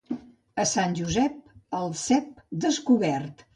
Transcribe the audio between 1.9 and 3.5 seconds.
cep descobert.